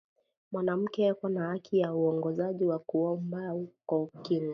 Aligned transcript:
Mwanamuke 0.51 1.01
eko 1.11 1.25
na 1.33 1.41
haki 1.49 1.75
ya 1.81 1.89
uwongozaji 1.97 2.65
ya 2.71 2.77
ku 2.87 2.95
omba 3.11 3.37
ao 3.49 3.61
ku 3.89 3.97
kinga 4.23 4.49